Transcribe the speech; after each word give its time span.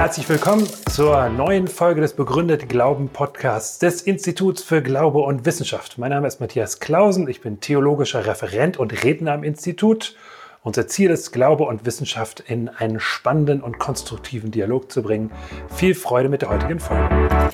Herzlich 0.00 0.30
willkommen 0.30 0.66
zur 0.90 1.28
neuen 1.28 1.68
Folge 1.68 2.00
des 2.00 2.14
Begründet 2.14 2.70
Glauben 2.70 3.10
Podcasts 3.10 3.78
des 3.78 4.00
Instituts 4.00 4.62
für 4.62 4.80
Glaube 4.80 5.18
und 5.18 5.44
Wissenschaft. 5.44 5.98
Mein 5.98 6.08
Name 6.08 6.26
ist 6.26 6.40
Matthias 6.40 6.80
Klausen, 6.80 7.28
ich 7.28 7.42
bin 7.42 7.60
theologischer 7.60 8.24
Referent 8.24 8.78
und 8.78 9.04
Redner 9.04 9.32
am 9.32 9.44
Institut. 9.44 10.16
Unser 10.62 10.88
Ziel 10.88 11.10
ist, 11.10 11.32
Glaube 11.32 11.64
und 11.64 11.84
Wissenschaft 11.84 12.40
in 12.40 12.70
einen 12.70 12.98
spannenden 12.98 13.60
und 13.60 13.78
konstruktiven 13.78 14.50
Dialog 14.50 14.90
zu 14.90 15.02
bringen. 15.02 15.32
Viel 15.68 15.94
Freude 15.94 16.30
mit 16.30 16.40
der 16.40 16.48
heutigen 16.48 16.80
Folge. 16.80 17.50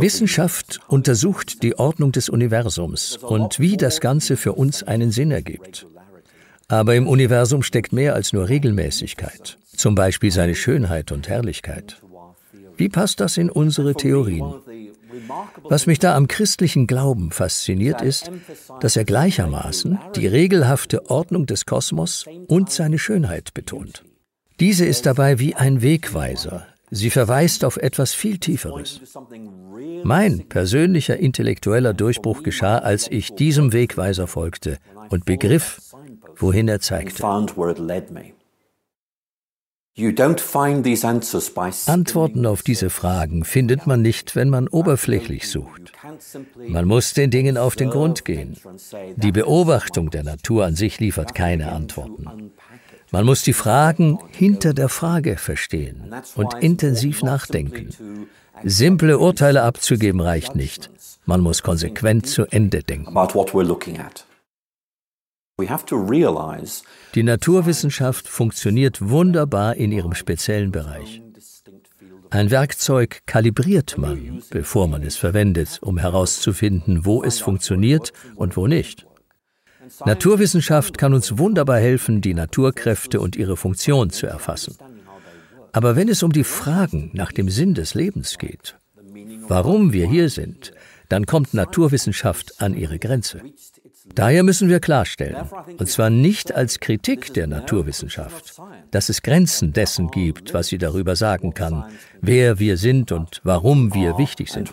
Wissenschaft 0.00 0.80
untersucht 0.88 1.62
die 1.62 1.78
Ordnung 1.78 2.10
des 2.10 2.28
Universums 2.28 3.18
und 3.18 3.60
wie 3.60 3.76
das 3.76 4.00
Ganze 4.00 4.36
für 4.36 4.54
uns 4.54 4.82
einen 4.82 5.12
Sinn 5.12 5.30
ergibt. 5.30 5.86
Aber 6.66 6.96
im 6.96 7.06
Universum 7.06 7.62
steckt 7.62 7.92
mehr 7.92 8.14
als 8.14 8.32
nur 8.32 8.48
Regelmäßigkeit, 8.48 9.58
zum 9.76 9.94
Beispiel 9.94 10.32
seine 10.32 10.56
Schönheit 10.56 11.12
und 11.12 11.28
Herrlichkeit. 11.28 12.02
Wie 12.76 12.88
passt 12.88 13.20
das 13.20 13.36
in 13.36 13.48
unsere 13.48 13.94
Theorien? 13.94 14.52
Was 15.62 15.86
mich 15.86 16.00
da 16.00 16.16
am 16.16 16.26
christlichen 16.26 16.88
Glauben 16.88 17.30
fasziniert 17.30 18.02
ist, 18.02 18.32
dass 18.80 18.96
er 18.96 19.04
gleichermaßen 19.04 20.00
die 20.16 20.26
regelhafte 20.26 21.08
Ordnung 21.08 21.46
des 21.46 21.64
Kosmos 21.64 22.24
und 22.48 22.70
seine 22.70 22.98
Schönheit 22.98 23.54
betont. 23.54 24.02
Diese 24.58 24.84
ist 24.84 25.06
dabei 25.06 25.38
wie 25.38 25.54
ein 25.54 25.82
Wegweiser, 25.82 26.66
Sie 26.96 27.10
verweist 27.10 27.64
auf 27.64 27.76
etwas 27.76 28.14
viel 28.14 28.38
Tieferes. 28.38 29.00
Mein 30.04 30.48
persönlicher 30.48 31.16
intellektueller 31.16 31.92
Durchbruch 31.92 32.44
geschah, 32.44 32.78
als 32.78 33.10
ich 33.10 33.34
diesem 33.34 33.72
Wegweiser 33.72 34.28
folgte 34.28 34.78
und 35.10 35.24
begriff, 35.24 35.80
wohin 36.36 36.68
er 36.68 36.78
zeigte. 36.78 37.24
Antworten 41.86 42.46
auf 42.46 42.62
diese 42.62 42.90
Fragen 42.90 43.44
findet 43.44 43.86
man 43.86 44.02
nicht, 44.02 44.36
wenn 44.36 44.50
man 44.50 44.68
oberflächlich 44.68 45.48
sucht. 45.48 45.92
Man 46.56 46.84
muss 46.84 47.14
den 47.14 47.30
Dingen 47.30 47.56
auf 47.56 47.74
den 47.76 47.90
Grund 47.90 48.24
gehen. 48.24 48.56
Die 49.16 49.32
Beobachtung 49.32 50.10
der 50.10 50.24
Natur 50.24 50.64
an 50.64 50.76
sich 50.76 51.00
liefert 51.00 51.34
keine 51.34 51.72
Antworten. 51.72 52.52
Man 53.10 53.24
muss 53.24 53.42
die 53.42 53.52
Fragen 53.52 54.18
hinter 54.30 54.74
der 54.74 54.88
Frage 54.88 55.36
verstehen 55.36 56.12
und 56.34 56.54
intensiv 56.60 57.22
nachdenken. 57.22 57.90
Simple 58.64 59.18
Urteile 59.18 59.62
abzugeben 59.62 60.20
reicht 60.20 60.54
nicht. 60.54 60.90
Man 61.26 61.40
muss 61.40 61.62
konsequent 61.62 62.26
zu 62.26 62.46
Ende 62.46 62.82
denken. 62.82 63.14
Die 67.14 67.22
Naturwissenschaft 67.22 68.28
funktioniert 68.28 69.08
wunderbar 69.08 69.76
in 69.76 69.92
ihrem 69.92 70.14
speziellen 70.14 70.72
Bereich. 70.72 71.22
Ein 72.30 72.50
Werkzeug 72.50 73.20
kalibriert 73.26 73.96
man, 73.96 74.42
bevor 74.50 74.88
man 74.88 75.04
es 75.04 75.16
verwendet, 75.16 75.78
um 75.82 75.98
herauszufinden, 75.98 77.04
wo 77.04 77.22
es 77.22 77.38
funktioniert 77.38 78.12
und 78.34 78.56
wo 78.56 78.66
nicht. 78.66 79.06
Naturwissenschaft 80.04 80.98
kann 80.98 81.14
uns 81.14 81.38
wunderbar 81.38 81.78
helfen, 81.78 82.20
die 82.20 82.34
Naturkräfte 82.34 83.20
und 83.20 83.36
ihre 83.36 83.56
Funktion 83.56 84.10
zu 84.10 84.26
erfassen. 84.26 84.76
Aber 85.72 85.96
wenn 85.96 86.08
es 86.08 86.22
um 86.22 86.32
die 86.32 86.44
Fragen 86.44 87.10
nach 87.14 87.32
dem 87.32 87.48
Sinn 87.48 87.74
des 87.74 87.94
Lebens 87.94 88.38
geht, 88.38 88.76
warum 89.48 89.92
wir 89.92 90.06
hier 90.06 90.28
sind, 90.28 90.72
dann 91.08 91.26
kommt 91.26 91.54
Naturwissenschaft 91.54 92.60
an 92.60 92.74
ihre 92.74 92.98
Grenze. 92.98 93.40
Daher 94.14 94.42
müssen 94.42 94.68
wir 94.68 94.80
klarstellen, 94.80 95.48
und 95.78 95.88
zwar 95.88 96.10
nicht 96.10 96.54
als 96.54 96.78
Kritik 96.80 97.32
der 97.34 97.46
Naturwissenschaft, 97.46 98.60
dass 98.90 99.08
es 99.08 99.22
Grenzen 99.22 99.72
dessen 99.72 100.10
gibt, 100.10 100.52
was 100.52 100.68
sie 100.68 100.78
darüber 100.78 101.16
sagen 101.16 101.54
kann, 101.54 101.84
wer 102.20 102.58
wir 102.58 102.76
sind 102.76 103.12
und 103.12 103.40
warum 103.44 103.94
wir 103.94 104.18
wichtig 104.18 104.50
sind. 104.50 104.72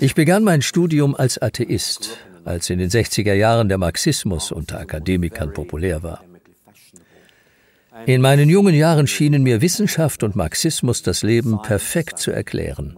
Ich 0.00 0.14
begann 0.14 0.44
mein 0.44 0.62
Studium 0.62 1.14
als 1.14 1.40
Atheist, 1.40 2.18
als 2.44 2.70
in 2.70 2.78
den 2.78 2.90
60er 2.90 3.34
Jahren 3.34 3.68
der 3.68 3.78
Marxismus 3.78 4.52
unter 4.52 4.80
Akademikern 4.80 5.52
populär 5.52 6.02
war. 6.02 6.22
In 8.06 8.20
meinen 8.20 8.48
jungen 8.48 8.74
Jahren 8.74 9.06
schienen 9.06 9.42
mir 9.42 9.60
Wissenschaft 9.60 10.22
und 10.22 10.36
Marxismus 10.36 11.02
das 11.02 11.22
Leben 11.22 11.60
perfekt 11.62 12.18
zu 12.18 12.30
erklären, 12.30 12.96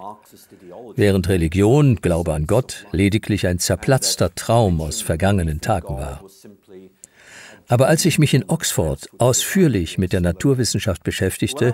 während 0.94 1.28
Religion, 1.28 1.96
Glaube 1.96 2.34
an 2.34 2.46
Gott, 2.46 2.86
lediglich 2.92 3.46
ein 3.46 3.58
zerplatzter 3.58 4.34
Traum 4.34 4.80
aus 4.80 5.00
vergangenen 5.00 5.60
Tagen 5.60 5.96
war. 5.96 6.22
Aber 7.70 7.86
als 7.86 8.04
ich 8.04 8.18
mich 8.18 8.34
in 8.34 8.44
Oxford 8.48 9.08
ausführlich 9.18 9.96
mit 9.96 10.12
der 10.12 10.20
Naturwissenschaft 10.20 11.04
beschäftigte, 11.04 11.72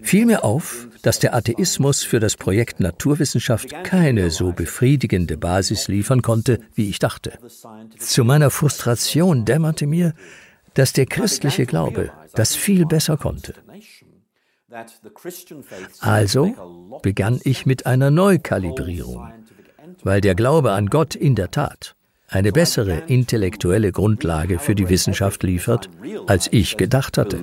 fiel 0.00 0.24
mir 0.24 0.42
auf, 0.42 0.88
dass 1.02 1.18
der 1.18 1.34
Atheismus 1.34 2.02
für 2.02 2.18
das 2.18 2.36
Projekt 2.36 2.80
Naturwissenschaft 2.80 3.84
keine 3.84 4.30
so 4.30 4.52
befriedigende 4.52 5.36
Basis 5.36 5.86
liefern 5.86 6.22
konnte, 6.22 6.60
wie 6.74 6.88
ich 6.88 6.98
dachte. 6.98 7.38
Zu 7.98 8.24
meiner 8.24 8.50
Frustration 8.50 9.44
dämmerte 9.44 9.86
mir, 9.86 10.14
dass 10.72 10.94
der 10.94 11.04
christliche 11.04 11.66
Glaube 11.66 12.10
das 12.32 12.56
viel 12.56 12.86
besser 12.86 13.18
konnte. 13.18 13.54
Also 16.00 17.00
begann 17.02 17.38
ich 17.44 17.66
mit 17.66 17.84
einer 17.84 18.10
Neukalibrierung, 18.10 19.30
weil 20.02 20.22
der 20.22 20.34
Glaube 20.34 20.72
an 20.72 20.86
Gott 20.86 21.14
in 21.14 21.34
der 21.34 21.50
Tat 21.50 21.97
eine 22.28 22.52
bessere 22.52 23.02
intellektuelle 23.06 23.90
Grundlage 23.90 24.58
für 24.58 24.74
die 24.74 24.88
Wissenschaft 24.88 25.42
liefert, 25.42 25.88
als 26.26 26.48
ich 26.52 26.76
gedacht 26.76 27.16
hatte. 27.18 27.40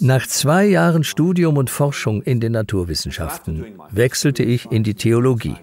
Nach 0.00 0.26
zwei 0.26 0.64
Jahren 0.66 1.04
Studium 1.04 1.56
und 1.56 1.70
Forschung 1.70 2.22
in 2.22 2.40
den 2.40 2.52
Naturwissenschaften 2.52 3.66
wechselte 3.90 4.44
ich 4.44 4.70
in 4.70 4.84
die 4.84 4.94
Theologie. 4.94 5.56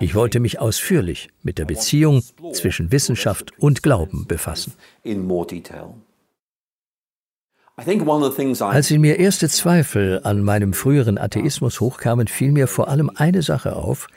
Ich 0.00 0.14
wollte 0.14 0.38
mich 0.38 0.60
ausführlich 0.60 1.28
mit 1.42 1.58
der 1.58 1.64
Beziehung 1.64 2.22
zwischen 2.52 2.92
Wissenschaft 2.92 3.52
und 3.58 3.82
Glauben 3.82 4.26
befassen. 4.28 4.72
Als 7.78 8.90
in 8.90 9.00
mir 9.00 9.18
erste 9.20 9.48
Zweifel 9.48 10.20
an 10.24 10.42
meinem 10.42 10.72
früheren 10.72 11.16
Atheismus 11.16 11.80
hochkamen, 11.80 12.26
fiel 12.26 12.50
mir 12.50 12.66
vor 12.66 12.88
allem 12.88 13.08
eine 13.14 13.42
Sache 13.42 13.76
auf. 13.76 14.08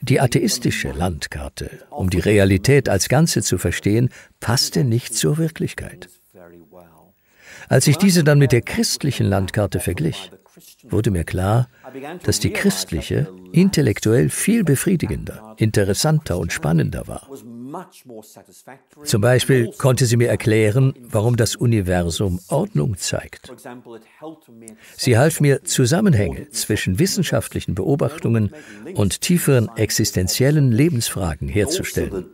Die 0.00 0.20
atheistische 0.20 0.92
Landkarte, 0.92 1.70
um 1.90 2.08
die 2.08 2.20
Realität 2.20 2.88
als 2.88 3.08
Ganze 3.08 3.42
zu 3.42 3.58
verstehen, 3.58 4.10
passte 4.38 4.84
nicht 4.84 5.16
zur 5.16 5.38
Wirklichkeit. 5.38 6.08
Als 7.68 7.88
ich 7.88 7.96
diese 7.96 8.22
dann 8.22 8.38
mit 8.38 8.52
der 8.52 8.62
christlichen 8.62 9.26
Landkarte 9.26 9.80
verglich, 9.80 10.30
wurde 10.88 11.10
mir 11.10 11.24
klar, 11.24 11.68
dass 12.22 12.38
die 12.38 12.50
christliche 12.50 13.28
intellektuell 13.52 14.28
viel 14.28 14.62
befriedigender, 14.62 15.56
interessanter 15.58 16.38
und 16.38 16.52
spannender 16.52 17.08
war. 17.08 17.28
Zum 19.04 19.20
Beispiel 19.20 19.72
konnte 19.78 20.06
sie 20.06 20.16
mir 20.16 20.28
erklären, 20.28 20.94
warum 21.00 21.36
das 21.36 21.56
Universum 21.56 22.40
Ordnung 22.48 22.96
zeigt. 22.96 23.52
Sie 24.96 25.18
half 25.18 25.40
mir, 25.40 25.64
Zusammenhänge 25.64 26.48
zwischen 26.50 26.98
wissenschaftlichen 26.98 27.74
Beobachtungen 27.74 28.50
und 28.94 29.20
tieferen 29.20 29.68
existenziellen 29.76 30.72
Lebensfragen 30.72 31.48
herzustellen. 31.48 32.26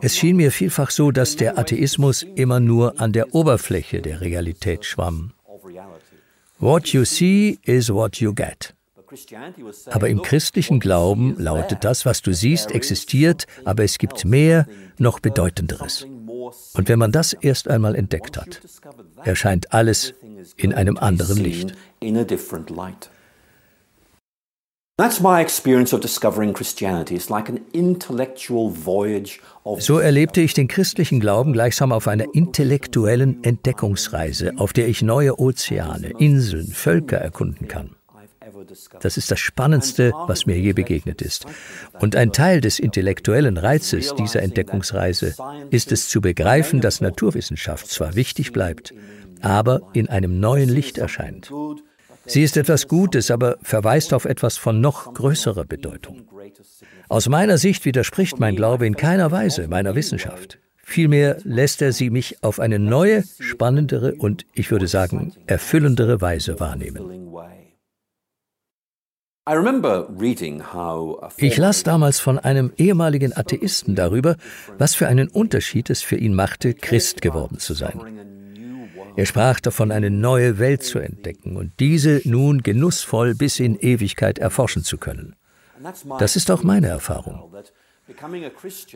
Es 0.00 0.16
schien 0.16 0.36
mir 0.36 0.52
vielfach 0.52 0.90
so, 0.90 1.10
dass 1.10 1.36
der 1.36 1.58
Atheismus 1.58 2.22
immer 2.22 2.60
nur 2.60 3.00
an 3.00 3.12
der 3.12 3.34
Oberfläche 3.34 4.00
der 4.00 4.20
Realität 4.20 4.84
schwamm. 4.84 5.32
What 6.58 6.88
you 6.88 7.04
see 7.04 7.58
is 7.64 7.90
what 7.90 8.16
you 8.20 8.34
get. 8.34 8.74
Aber 9.90 10.08
im 10.08 10.22
christlichen 10.22 10.80
Glauben 10.80 11.36
lautet 11.38 11.84
das, 11.84 12.06
was 12.06 12.22
du 12.22 12.32
siehst, 12.32 12.70
existiert, 12.72 13.46
aber 13.64 13.84
es 13.84 13.98
gibt 13.98 14.24
mehr, 14.24 14.66
noch 14.98 15.20
bedeutenderes. 15.20 16.06
Und 16.74 16.88
wenn 16.88 16.98
man 16.98 17.12
das 17.12 17.32
erst 17.32 17.68
einmal 17.68 17.94
entdeckt 17.94 18.36
hat, 18.36 18.60
erscheint 19.24 19.72
alles 19.72 20.14
in 20.56 20.74
einem 20.74 20.96
anderen 20.96 21.38
Licht. 21.38 21.74
So 29.78 29.98
erlebte 29.98 30.40
ich 30.42 30.52
den 30.52 30.68
christlichen 30.68 31.20
Glauben 31.20 31.52
gleichsam 31.54 31.92
auf 31.92 32.06
einer 32.06 32.26
intellektuellen 32.34 33.42
Entdeckungsreise, 33.42 34.52
auf 34.58 34.74
der 34.74 34.88
ich 34.88 35.00
neue 35.00 35.40
Ozeane, 35.40 36.12
Inseln, 36.18 36.66
Völker 36.66 37.16
erkunden 37.16 37.66
kann. 37.66 37.96
Das 39.00 39.16
ist 39.16 39.30
das 39.30 39.40
Spannendste, 39.40 40.12
was 40.26 40.46
mir 40.46 40.58
je 40.58 40.72
begegnet 40.72 41.22
ist. 41.22 41.46
Und 42.00 42.16
ein 42.16 42.32
Teil 42.32 42.60
des 42.60 42.78
intellektuellen 42.78 43.56
Reizes 43.56 44.14
dieser 44.14 44.42
Entdeckungsreise 44.42 45.34
ist 45.70 45.92
es 45.92 46.08
zu 46.08 46.20
begreifen, 46.20 46.80
dass 46.80 47.00
Naturwissenschaft 47.00 47.88
zwar 47.88 48.14
wichtig 48.14 48.52
bleibt, 48.52 48.94
aber 49.40 49.82
in 49.92 50.08
einem 50.08 50.40
neuen 50.40 50.68
Licht 50.68 50.98
erscheint. 50.98 51.50
Sie 52.26 52.42
ist 52.42 52.56
etwas 52.56 52.86
Gutes, 52.86 53.30
aber 53.30 53.56
verweist 53.62 54.12
auf 54.12 54.24
etwas 54.24 54.56
von 54.56 54.80
noch 54.80 55.14
größerer 55.14 55.64
Bedeutung. 55.64 56.28
Aus 57.08 57.28
meiner 57.28 57.58
Sicht 57.58 57.84
widerspricht 57.84 58.38
mein 58.38 58.56
Glaube 58.56 58.86
in 58.86 58.94
keiner 58.96 59.30
Weise 59.30 59.66
meiner 59.68 59.94
Wissenschaft. 59.94 60.58
Vielmehr 60.82 61.38
lässt 61.44 61.82
er 61.82 61.92
sie 61.92 62.10
mich 62.10 62.42
auf 62.42 62.58
eine 62.58 62.78
neue, 62.78 63.22
spannendere 63.38 64.14
und 64.16 64.44
ich 64.54 64.70
würde 64.70 64.88
sagen 64.88 65.32
erfüllendere 65.46 66.20
Weise 66.20 66.58
wahrnehmen. 66.58 67.30
Ich 71.36 71.56
las 71.56 71.82
damals 71.82 72.20
von 72.20 72.38
einem 72.38 72.72
ehemaligen 72.76 73.36
Atheisten 73.36 73.96
darüber, 73.96 74.36
was 74.78 74.94
für 74.94 75.08
einen 75.08 75.26
Unterschied 75.26 75.90
es 75.90 76.02
für 76.02 76.16
ihn 76.16 76.34
machte, 76.34 76.72
Christ 76.72 77.20
geworden 77.20 77.58
zu 77.58 77.74
sein. 77.74 78.00
Er 79.16 79.26
sprach 79.26 79.58
davon, 79.58 79.90
eine 79.90 80.08
neue 80.08 80.60
Welt 80.60 80.84
zu 80.84 81.00
entdecken 81.00 81.56
und 81.56 81.72
diese 81.80 82.20
nun 82.24 82.62
genussvoll 82.62 83.34
bis 83.34 83.58
in 83.58 83.76
Ewigkeit 83.76 84.38
erforschen 84.38 84.84
zu 84.84 84.98
können. 84.98 85.34
Das 86.20 86.36
ist 86.36 86.50
auch 86.52 86.62
meine 86.62 86.86
Erfahrung. 86.86 87.52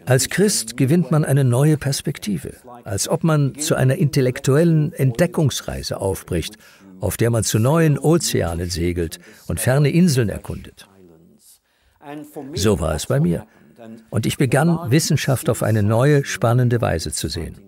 Als 0.06 0.28
Christ 0.28 0.76
gewinnt 0.76 1.10
man 1.10 1.24
eine 1.24 1.44
neue 1.44 1.76
Perspektive, 1.78 2.54
als 2.84 3.08
ob 3.08 3.24
man 3.24 3.56
zu 3.56 3.74
einer 3.74 3.96
intellektuellen 3.96 4.92
Entdeckungsreise 4.92 6.00
aufbricht 6.00 6.58
auf 7.04 7.16
der 7.16 7.30
man 7.30 7.44
zu 7.44 7.58
neuen 7.58 7.98
Ozeanen 7.98 8.70
segelt 8.70 9.20
und 9.46 9.60
ferne 9.60 9.90
Inseln 9.90 10.28
erkundet. 10.28 10.88
So 12.54 12.80
war 12.80 12.94
es 12.94 13.06
bei 13.06 13.20
mir. 13.20 13.46
Und 14.10 14.26
ich 14.26 14.38
begann, 14.38 14.90
Wissenschaft 14.90 15.50
auf 15.50 15.62
eine 15.62 15.82
neue, 15.82 16.24
spannende 16.24 16.80
Weise 16.80 17.12
zu 17.12 17.28
sehen. 17.28 17.58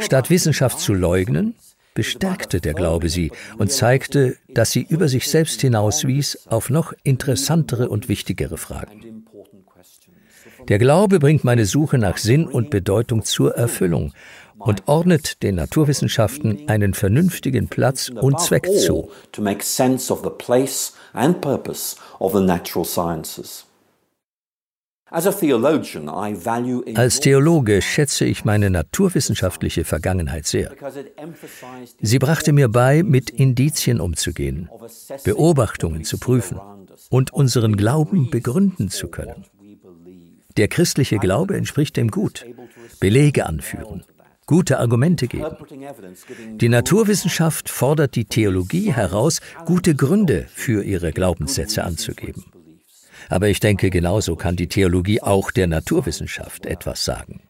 Statt 0.00 0.30
Wissenschaft 0.30 0.80
zu 0.80 0.94
leugnen, 0.94 1.54
bestärkte 1.92 2.60
der 2.60 2.74
Glaube 2.74 3.08
sie 3.08 3.30
und 3.58 3.70
zeigte, 3.70 4.36
dass 4.48 4.72
sie 4.72 4.82
über 4.82 5.08
sich 5.08 5.28
selbst 5.28 5.60
hinauswies 5.60 6.46
auf 6.46 6.70
noch 6.70 6.92
interessantere 7.04 7.88
und 7.88 8.08
wichtigere 8.08 8.56
Fragen. 8.56 9.26
Der 10.68 10.78
Glaube 10.78 11.18
bringt 11.18 11.44
meine 11.44 11.66
Suche 11.66 11.98
nach 11.98 12.16
Sinn 12.16 12.46
und 12.46 12.70
Bedeutung 12.70 13.24
zur 13.24 13.54
Erfüllung 13.54 14.12
und 14.58 14.84
ordnet 14.86 15.42
den 15.42 15.56
Naturwissenschaften 15.56 16.68
einen 16.68 16.94
vernünftigen 16.94 17.68
Platz 17.68 18.08
und 18.08 18.40
Zweck 18.40 18.66
zu. 18.78 19.10
Als 26.94 27.20
Theologe 27.20 27.82
schätze 27.82 28.24
ich 28.24 28.44
meine 28.44 28.70
naturwissenschaftliche 28.70 29.84
Vergangenheit 29.84 30.46
sehr. 30.46 30.72
Sie 32.00 32.18
brachte 32.18 32.52
mir 32.52 32.68
bei, 32.68 33.02
mit 33.04 33.30
Indizien 33.30 34.00
umzugehen, 34.00 34.68
Beobachtungen 35.22 36.02
zu 36.04 36.18
prüfen 36.18 36.58
und 37.10 37.32
unseren 37.32 37.76
Glauben 37.76 38.30
begründen 38.30 38.88
zu 38.88 39.08
können. 39.08 39.44
Der 40.56 40.68
christliche 40.68 41.18
Glaube 41.18 41.56
entspricht 41.56 41.96
dem 41.96 42.10
Gut. 42.10 42.44
Belege 43.00 43.46
anführen, 43.46 44.04
gute 44.46 44.78
Argumente 44.78 45.26
geben. 45.26 45.56
Die 46.58 46.68
Naturwissenschaft 46.68 47.68
fordert 47.68 48.14
die 48.14 48.24
Theologie 48.24 48.92
heraus, 48.92 49.40
gute 49.66 49.94
Gründe 49.94 50.46
für 50.52 50.84
ihre 50.84 51.12
Glaubenssätze 51.12 51.82
anzugeben. 51.82 52.44
Aber 53.28 53.48
ich 53.48 53.58
denke, 53.58 53.90
genauso 53.90 54.36
kann 54.36 54.54
die 54.54 54.68
Theologie 54.68 55.22
auch 55.22 55.50
der 55.50 55.66
Naturwissenschaft 55.66 56.66
etwas 56.66 57.04
sagen. 57.04 57.40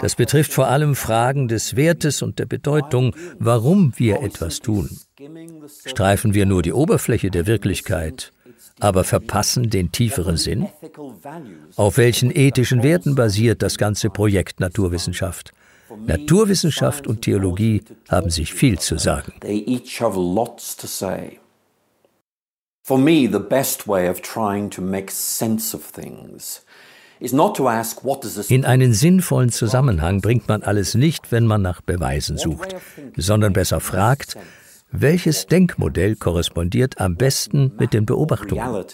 Das 0.00 0.16
betrifft 0.16 0.52
vor 0.52 0.68
allem 0.68 0.94
Fragen 0.94 1.48
des 1.48 1.76
Wertes 1.76 2.22
und 2.22 2.38
der 2.38 2.46
Bedeutung, 2.46 3.14
warum 3.38 3.92
wir 3.96 4.20
etwas 4.22 4.60
tun. 4.60 4.90
Streifen 5.86 6.34
wir 6.34 6.46
nur 6.46 6.62
die 6.62 6.72
Oberfläche 6.72 7.30
der 7.30 7.46
Wirklichkeit, 7.46 8.32
aber 8.82 9.04
verpassen 9.04 9.70
den 9.70 9.92
tieferen 9.92 10.36
Sinn? 10.36 10.68
Auf 11.76 11.98
welchen 11.98 12.34
ethischen 12.34 12.82
Werten 12.82 13.14
basiert 13.14 13.62
das 13.62 13.78
ganze 13.78 14.10
Projekt 14.10 14.58
Naturwissenschaft? 14.58 15.52
Naturwissenschaft 16.06 17.06
und 17.06 17.22
Theologie 17.22 17.82
haben 18.08 18.30
sich 18.30 18.52
viel 18.52 18.78
zu 18.80 18.98
sagen. 18.98 19.32
For 22.84 22.98
me, 22.98 23.28
the 23.30 23.38
best 23.38 23.86
way 23.86 24.08
of 24.08 24.20
trying 24.20 24.68
to 24.70 24.82
make 24.82 25.12
sense 25.12 25.76
of 25.76 25.92
things 25.92 26.62
in 28.48 28.64
einen 28.64 28.92
sinnvollen 28.92 29.50
Zusammenhang 29.50 30.20
bringt 30.20 30.48
man 30.48 30.64
alles 30.64 30.96
nicht, 30.96 31.30
wenn 31.30 31.46
man 31.46 31.62
nach 31.62 31.80
Beweisen 31.80 32.36
sucht, 32.36 32.74
sondern 33.16 33.52
besser 33.52 33.78
fragt, 33.78 34.36
welches 34.92 35.46
Denkmodell 35.46 36.16
korrespondiert 36.16 37.00
am 37.00 37.16
besten 37.16 37.72
mit 37.78 37.92
den 37.92 38.06
Beobachtungen? 38.06 38.84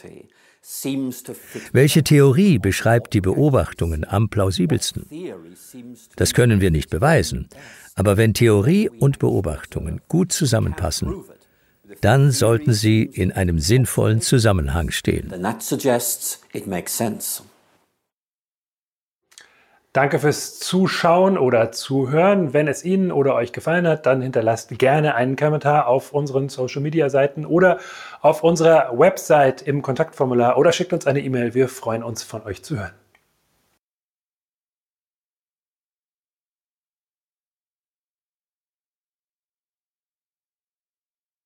Welche 1.73 2.05
Theorie 2.05 2.59
beschreibt 2.59 3.15
die 3.15 3.21
Beobachtungen 3.21 4.05
am 4.09 4.29
plausibelsten? 4.29 5.07
Das 6.17 6.35
können 6.35 6.61
wir 6.61 6.71
nicht 6.71 6.91
beweisen, 6.91 7.49
aber 7.95 8.17
wenn 8.17 8.35
Theorie 8.35 8.89
und 8.89 9.19
Beobachtungen 9.19 10.01
gut 10.09 10.33
zusammenpassen, 10.33 11.25
dann 12.01 12.31
sollten 12.31 12.73
sie 12.73 13.03
in 13.03 13.33
einem 13.33 13.59
sinnvollen 13.59 14.21
Zusammenhang 14.21 14.91
stehen. 14.91 15.33
Danke 19.99 20.21
fürs 20.21 20.61
Zuschauen 20.61 21.37
oder 21.37 21.73
Zuhören. 21.73 22.55
Wenn 22.55 22.69
es 22.69 22.85
Ihnen 22.85 23.11
oder 23.11 23.35
euch 23.35 23.53
gefallen 23.53 23.85
hat, 23.85 24.07
dann 24.07 24.23
hinterlasst 24.23 24.79
gerne 24.79 25.17
einen 25.17 25.35
Kommentar 25.35 25.89
auf 25.89 26.13
unseren 26.13 26.49
Social 26.49 26.81
Media 26.81 27.11
Seiten 27.11 27.45
oder 27.45 27.79
auf 28.21 28.45
unserer 28.45 28.97
Website 28.97 29.61
im 29.61 29.83
Kontaktformular 29.83 30.57
oder 30.57 30.71
schickt 30.71 30.93
uns 30.93 31.09
eine 31.09 31.19
E-Mail. 31.19 31.53
Wir 31.55 31.67
freuen 31.67 32.05
uns, 32.05 32.23
von 32.23 32.45
euch 32.45 32.63
zu 32.63 32.79
hören. 32.79 32.93